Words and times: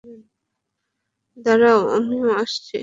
দাঁড়াও, 1.37 1.79
আমিও 1.95 2.27
আসছি। 2.37 2.77